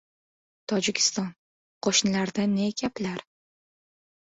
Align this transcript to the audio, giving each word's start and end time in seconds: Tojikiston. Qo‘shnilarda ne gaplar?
Tojikiston. 0.71 1.27
Qo‘shnilarda 1.89 2.49
ne 2.57 2.73
gaplar? 2.85 3.25